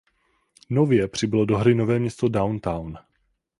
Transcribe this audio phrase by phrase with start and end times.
[0.69, 2.97] Nově přibylo do hry nové město "Downtown".